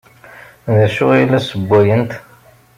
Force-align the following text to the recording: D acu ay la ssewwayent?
D 0.75 0.77
acu 0.85 1.05
ay 1.13 1.23
la 1.31 1.39
ssewwayent? 1.43 2.11